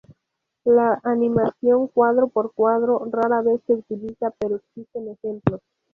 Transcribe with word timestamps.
La 0.65 0.99
animación 1.03 1.87
cuadro 1.87 2.27
por 2.27 2.53
cuadro 2.53 3.07
rara 3.11 3.43
vez 3.43 3.61
se 3.67 3.73
utiliza, 3.73 4.31
pero 4.39 4.55
existen 4.55 5.09
ejemplos. 5.09 5.61